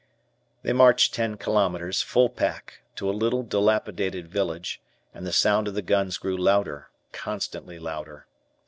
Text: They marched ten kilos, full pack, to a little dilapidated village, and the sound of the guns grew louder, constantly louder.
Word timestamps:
They 0.63 0.73
marched 0.73 1.13
ten 1.13 1.37
kilos, 1.37 2.01
full 2.01 2.29
pack, 2.31 2.81
to 2.95 3.07
a 3.07 3.13
little 3.13 3.43
dilapidated 3.43 4.27
village, 4.27 4.81
and 5.13 5.27
the 5.27 5.31
sound 5.31 5.67
of 5.67 5.75
the 5.75 5.83
guns 5.83 6.17
grew 6.17 6.37
louder, 6.37 6.89
constantly 7.11 7.77
louder. 7.77 8.25